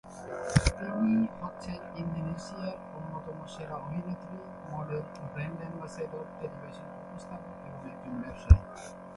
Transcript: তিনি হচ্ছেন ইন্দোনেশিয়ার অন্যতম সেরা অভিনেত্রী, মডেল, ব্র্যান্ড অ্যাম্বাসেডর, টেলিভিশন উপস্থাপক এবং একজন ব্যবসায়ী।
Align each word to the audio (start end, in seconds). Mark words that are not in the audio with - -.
তিনি 0.77 1.11
হচ্ছেন 1.41 1.79
ইন্দোনেশিয়ার 2.01 2.75
অন্যতম 2.97 3.37
সেরা 3.53 3.75
অভিনেত্রী, 3.83 4.37
মডেল, 4.71 5.03
ব্র্যান্ড 5.33 5.59
অ্যাম্বাসেডর, 5.61 6.23
টেলিভিশন 6.39 6.87
উপস্থাপক 7.03 7.55
এবং 7.67 7.81
একজন 7.93 8.13
ব্যবসায়ী। 8.21 8.61